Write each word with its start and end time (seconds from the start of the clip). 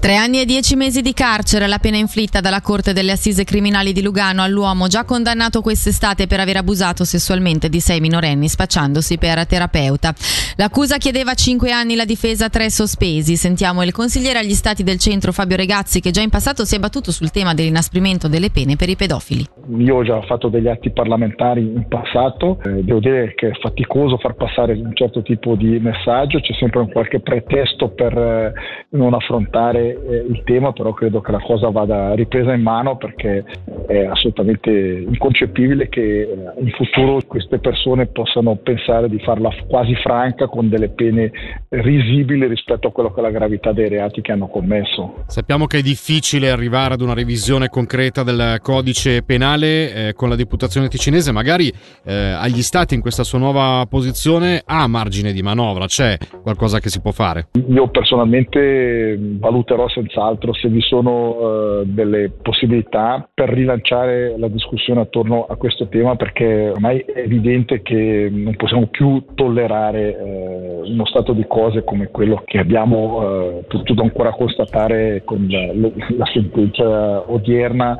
Tre 0.00 0.16
anni 0.16 0.40
e 0.40 0.46
dieci 0.46 0.76
mesi 0.76 1.02
di 1.02 1.12
carcere, 1.12 1.66
la 1.66 1.76
pena 1.76 1.98
inflitta 1.98 2.40
dalla 2.40 2.62
Corte 2.62 2.94
delle 2.94 3.12
Assise 3.12 3.44
Criminali 3.44 3.92
di 3.92 4.00
Lugano 4.00 4.42
all'uomo 4.42 4.86
già 4.86 5.04
condannato 5.04 5.60
quest'estate 5.60 6.26
per 6.26 6.40
aver 6.40 6.56
abusato 6.56 7.04
sessualmente 7.04 7.68
di 7.68 7.80
sei 7.80 8.00
minorenni 8.00 8.48
spacciandosi 8.48 9.18
per 9.18 9.46
terapeuta. 9.46 10.14
L'accusa 10.56 10.96
chiedeva 10.96 11.34
cinque 11.34 11.70
anni, 11.70 11.96
la 11.96 12.06
difesa 12.06 12.48
tre 12.48 12.70
sospesi. 12.70 13.36
Sentiamo 13.36 13.82
il 13.82 13.92
consigliere 13.92 14.38
agli 14.38 14.54
stati 14.54 14.82
del 14.82 14.96
centro 14.96 15.32
Fabio 15.32 15.56
Regazzi 15.56 16.00
che 16.00 16.12
già 16.12 16.22
in 16.22 16.30
passato 16.30 16.64
si 16.64 16.76
è 16.76 16.78
battuto 16.78 17.12
sul 17.12 17.30
tema 17.30 17.52
dell'inasprimento 17.52 18.26
delle 18.26 18.48
pene 18.48 18.76
per 18.76 18.88
i 18.88 18.96
pedofili. 18.96 19.46
Io 19.76 19.96
ho 19.96 20.02
già 20.02 20.22
fatto 20.22 20.48
degli 20.48 20.68
atti 20.68 20.90
parlamentari 20.92 21.60
in 21.60 21.86
passato, 21.86 22.58
eh, 22.64 22.82
devo 22.82 23.00
dire 23.00 23.34
che 23.34 23.48
è 23.48 23.52
faticoso 23.60 24.16
far 24.16 24.34
passare 24.34 24.72
un 24.72 24.94
certo 24.94 25.20
tipo 25.20 25.56
di 25.56 25.78
messaggio, 25.78 26.40
c'è 26.40 26.54
sempre 26.58 26.80
un 26.80 26.90
qualche 26.90 27.20
pretesto 27.20 27.90
per 27.90 28.16
eh, 28.16 28.52
non 28.96 29.12
affrontare 29.12 29.89
eh, 29.90 30.24
il 30.28 30.42
tema, 30.44 30.72
però 30.72 30.92
credo 30.92 31.20
che 31.20 31.32
la 31.32 31.40
cosa 31.40 31.70
vada 31.70 32.14
ripresa 32.14 32.52
in 32.52 32.62
mano 32.62 32.96
perché 32.96 33.44
è 33.86 34.04
assolutamente 34.04 34.70
inconcepibile 34.70 35.88
che 35.88 36.20
eh, 36.22 36.28
in 36.58 36.70
futuro 36.70 37.20
queste 37.26 37.58
persone 37.58 38.06
possano 38.06 38.56
pensare 38.56 39.08
di 39.08 39.18
farla 39.20 39.50
quasi 39.68 39.94
franca 39.96 40.46
con 40.46 40.68
delle 40.68 40.90
pene 40.90 41.30
risibili 41.68 42.46
rispetto 42.46 42.88
a 42.88 42.92
quello 42.92 43.12
che 43.12 43.20
è 43.20 43.22
la 43.22 43.30
gravità 43.30 43.72
dei 43.72 43.88
reati 43.88 44.20
che 44.20 44.32
hanno 44.32 44.48
commesso. 44.48 45.24
Sappiamo 45.26 45.66
che 45.66 45.78
è 45.78 45.82
difficile 45.82 46.50
arrivare 46.50 46.94
ad 46.94 47.00
una 47.00 47.14
revisione 47.14 47.68
concreta 47.68 48.22
del 48.22 48.58
codice 48.62 49.22
penale 49.22 50.08
eh, 50.08 50.12
con 50.14 50.28
la 50.28 50.36
deputazione 50.36 50.88
ticinese, 50.88 51.32
magari 51.32 51.72
eh, 52.04 52.14
agli 52.14 52.62
stati 52.62 52.94
in 52.94 53.00
questa 53.00 53.24
sua 53.24 53.38
nuova 53.38 53.84
posizione 53.88 54.62
ha 54.64 54.86
margine 54.86 55.32
di 55.32 55.42
manovra, 55.42 55.86
c'è 55.86 56.16
qualcosa 56.42 56.78
che 56.80 56.88
si 56.88 57.00
può 57.00 57.10
fare? 57.10 57.48
Io 57.68 57.88
personalmente 57.88 59.16
valuterò 59.18 59.79
valuterò 59.80 59.88
senz'altro 59.88 60.52
se 60.52 60.68
vi 60.68 60.80
sono 60.80 61.80
uh, 61.80 61.84
delle 61.84 62.30
possibilità 62.30 63.26
per 63.32 63.48
rilanciare 63.48 64.36
la 64.38 64.48
discussione 64.48 65.00
attorno 65.00 65.46
a 65.46 65.56
questo 65.56 65.88
tema 65.88 66.16
perché 66.16 66.70
ormai 66.70 66.98
è 66.98 67.20
evidente 67.20 67.82
che 67.82 68.28
non 68.30 68.54
possiamo 68.56 68.86
più 68.86 69.24
tollerare 69.34 70.16
uh, 70.18 70.90
uno 70.90 71.06
stato 71.06 71.32
di 71.32 71.44
cose 71.46 71.84
come 71.84 72.08
quello 72.08 72.42
che 72.44 72.58
abbiamo 72.58 73.58
uh, 73.58 73.64
potuto 73.66 74.02
ancora 74.02 74.32
constatare 74.32 75.22
con 75.24 75.46
la, 75.48 75.72
la 76.16 76.26
sentenza 76.32 77.30
odierna 77.30 77.98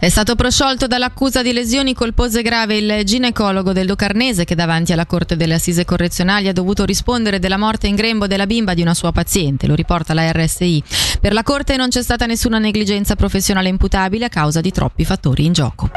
è 0.00 0.08
stato 0.08 0.36
prosciolto 0.36 0.86
dall'accusa 0.86 1.42
di 1.42 1.52
lesioni 1.52 1.92
colpose 1.92 2.42
grave 2.42 2.76
il 2.76 3.04
ginecologo 3.04 3.72
del 3.72 3.86
Locarnese 3.86 4.44
che 4.44 4.54
davanti 4.54 4.92
alla 4.92 5.06
Corte 5.06 5.36
delle 5.36 5.54
Assise 5.54 5.84
Correzionali 5.84 6.46
ha 6.46 6.52
dovuto 6.52 6.84
rispondere 6.84 7.40
della 7.40 7.58
morte 7.58 7.88
in 7.88 7.96
grembo 7.96 8.28
della 8.28 8.46
bimba 8.46 8.74
di 8.74 8.82
una 8.82 8.94
sua 8.94 9.10
paziente, 9.10 9.66
lo 9.66 9.74
riporta 9.74 10.14
la 10.14 10.30
RSI. 10.30 10.82
Per 11.20 11.32
la 11.32 11.42
Corte 11.42 11.76
non 11.76 11.88
c'è 11.88 12.02
stata 12.02 12.26
nessuna 12.26 12.58
negligenza 12.58 13.16
professionale 13.16 13.68
imputabile 13.68 14.26
a 14.26 14.28
causa 14.28 14.60
di 14.60 14.70
troppi 14.70 15.04
fattori 15.04 15.44
in 15.44 15.52
gioco. 15.52 15.90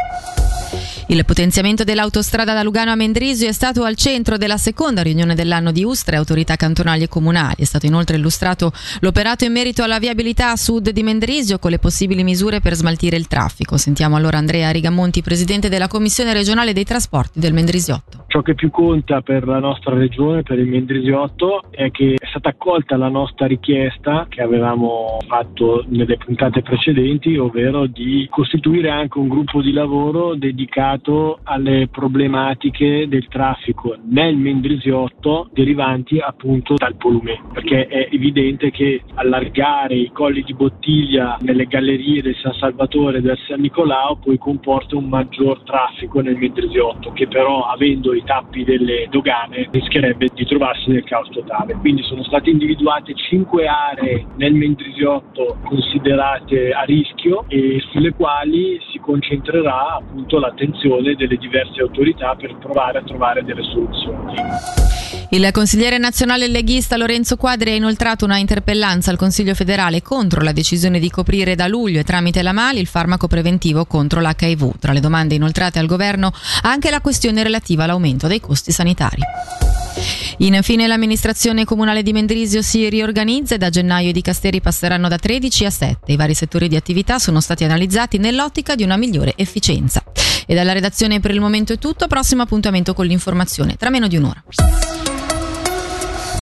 Il 1.11 1.25
potenziamento 1.25 1.83
dell'autostrada 1.83 2.53
da 2.53 2.63
Lugano 2.63 2.91
a 2.91 2.95
Mendrisio 2.95 3.45
è 3.45 3.51
stato 3.51 3.83
al 3.83 3.95
centro 3.95 4.37
della 4.37 4.55
seconda 4.55 5.01
riunione 5.01 5.35
dell'anno 5.35 5.73
di 5.73 5.83
Ustre, 5.83 6.15
autorità 6.15 6.55
cantonali 6.55 7.03
e 7.03 7.09
comunali. 7.09 7.55
È 7.57 7.65
stato 7.65 7.85
inoltre 7.85 8.15
illustrato 8.15 8.71
l'operato 9.01 9.43
in 9.43 9.51
merito 9.51 9.83
alla 9.83 9.99
viabilità 9.99 10.51
a 10.51 10.55
sud 10.55 10.89
di 10.89 11.03
Mendrisio 11.03 11.59
con 11.59 11.71
le 11.71 11.79
possibili 11.79 12.23
misure 12.23 12.61
per 12.61 12.75
smaltire 12.75 13.17
il 13.17 13.27
traffico. 13.27 13.75
Sentiamo 13.75 14.15
allora 14.15 14.37
Andrea 14.37 14.71
Rigamonti, 14.71 15.21
presidente 15.21 15.67
della 15.67 15.89
Commissione 15.89 16.31
regionale 16.31 16.71
dei 16.71 16.85
trasporti 16.85 17.41
del 17.41 17.51
Mendrisiotto. 17.51 18.20
Ciò 18.31 18.41
che 18.41 18.55
più 18.55 18.71
conta 18.71 19.19
per 19.19 19.45
la 19.45 19.59
nostra 19.59 19.93
regione, 19.93 20.41
per 20.41 20.57
il 20.57 20.69
Mendrisiotto, 20.69 21.63
è 21.69 21.91
che 21.91 22.15
è 22.17 22.25
stata 22.27 22.47
accolta 22.47 22.95
la 22.95 23.09
nostra 23.09 23.45
richiesta 23.45 24.25
che 24.29 24.41
avevamo 24.41 25.17
fatto 25.27 25.83
nelle 25.89 26.15
puntate 26.15 26.61
precedenti, 26.61 27.35
ovvero 27.35 27.87
di 27.87 28.25
costituire 28.29 28.89
anche 28.89 29.19
un 29.19 29.27
gruppo 29.27 29.61
di 29.61 29.73
lavoro 29.73 30.35
dedicato 30.35 31.39
alle 31.43 31.89
problematiche 31.91 33.05
del 33.09 33.27
traffico 33.27 33.97
nel 34.05 34.37
Mendrisiotto 34.37 35.49
derivanti 35.51 36.19
appunto 36.19 36.75
dal 36.75 36.95
volume, 36.97 37.37
perché 37.51 37.87
è 37.87 38.07
evidente 38.11 38.71
che 38.71 39.01
allargare 39.15 39.95
i 39.95 40.11
colli 40.13 40.41
di 40.43 40.53
bottiglia 40.53 41.37
nelle 41.41 41.65
gallerie 41.65 42.21
del 42.21 42.37
San 42.37 42.53
Salvatore 42.53 43.17
e 43.17 43.21
del 43.21 43.37
San 43.45 43.59
Nicolao 43.59 44.15
poi 44.15 44.37
comporta 44.37 44.95
un 44.95 45.09
maggior 45.09 45.63
traffico 45.63 46.21
nel 46.21 46.37
Mendrisiotto, 46.37 47.11
che 47.11 47.27
però 47.27 47.65
avendo 47.65 48.13
i 48.13 48.19
i 48.21 48.23
tappi 48.23 48.63
delle 48.63 49.07
dogane 49.09 49.67
rischierebbe 49.71 50.29
di 50.33 50.45
trovarsi 50.45 50.91
nel 50.91 51.03
caos 51.03 51.29
totale. 51.29 51.73
Quindi 51.75 52.03
sono 52.03 52.23
state 52.23 52.49
individuate 52.49 53.13
cinque 53.15 53.67
aree 53.67 54.25
nel 54.35 54.53
Mendrisiotto 54.53 55.57
considerate 55.65 56.71
a 56.71 56.83
rischio 56.83 57.45
e 57.47 57.81
sulle 57.91 58.13
quali 58.13 58.79
si 58.91 58.99
concentrerà 58.99 59.95
appunto 59.95 60.39
l'attenzione 60.39 61.15
delle 61.15 61.37
diverse 61.37 61.81
autorità 61.81 62.35
per 62.35 62.55
provare 62.57 62.99
a 62.99 63.03
trovare 63.03 63.43
delle 63.43 63.63
soluzioni. 63.63 65.20
Il 65.33 65.49
consigliere 65.53 65.97
nazionale 65.97 66.49
leghista 66.49 66.97
Lorenzo 66.97 67.37
Quadri 67.37 67.71
ha 67.71 67.75
inoltrato 67.75 68.25
una 68.25 68.37
interpellanza 68.37 69.11
al 69.11 69.17
Consiglio 69.17 69.55
federale 69.55 70.01
contro 70.01 70.41
la 70.41 70.51
decisione 70.51 70.99
di 70.99 71.09
coprire 71.09 71.55
da 71.55 71.67
luglio 71.67 72.01
e 72.01 72.03
tramite 72.03 72.41
la 72.41 72.51
Mali 72.51 72.81
il 72.81 72.87
farmaco 72.87 73.29
preventivo 73.29 73.85
contro 73.85 74.19
l'HIV. 74.19 74.77
Tra 74.77 74.91
le 74.91 74.99
domande 74.99 75.35
inoltrate 75.35 75.79
al 75.79 75.85
governo 75.85 76.33
anche 76.63 76.89
la 76.89 76.99
questione 76.99 77.43
relativa 77.43 77.85
all'aumento 77.85 78.27
dei 78.27 78.41
costi 78.41 78.73
sanitari. 78.73 79.21
Infine 80.39 80.85
l'amministrazione 80.85 81.63
comunale 81.63 82.03
di 82.03 82.11
Mendrisio 82.11 82.61
si 82.61 82.89
riorganizza 82.89 83.55
e 83.55 83.57
da 83.57 83.69
gennaio 83.69 84.09
i 84.09 84.13
dicasteri 84.13 84.59
passeranno 84.59 85.07
da 85.07 85.17
13 85.17 85.65
a 85.65 85.69
7. 85.69 86.11
I 86.11 86.17
vari 86.17 86.33
settori 86.33 86.67
di 86.67 86.75
attività 86.75 87.19
sono 87.19 87.39
stati 87.39 87.63
analizzati 87.63 88.17
nell'ottica 88.17 88.75
di 88.75 88.83
una 88.83 88.97
migliore 88.97 89.31
efficienza. 89.37 90.03
E 90.45 90.53
dalla 90.53 90.73
redazione 90.73 91.21
per 91.21 91.31
il 91.31 91.39
momento 91.39 91.71
è 91.71 91.77
tutto, 91.77 92.07
prossimo 92.07 92.41
appuntamento 92.41 92.93
con 92.93 93.05
l'informazione 93.05 93.77
tra 93.77 93.89
meno 93.89 94.09
di 94.09 94.17
un'ora. 94.17 94.43